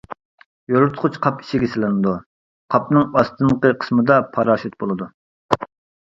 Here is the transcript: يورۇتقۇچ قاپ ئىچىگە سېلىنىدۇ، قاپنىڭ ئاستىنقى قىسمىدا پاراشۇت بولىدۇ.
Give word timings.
يورۇتقۇچ 0.75 1.17
قاپ 1.25 1.41
ئىچىگە 1.43 1.67
سېلىنىدۇ، 1.73 2.13
قاپنىڭ 2.75 3.13
ئاستىنقى 3.21 3.71
قىسمىدا 3.83 4.17
پاراشۇت 4.39 4.79
بولىدۇ. 4.85 5.09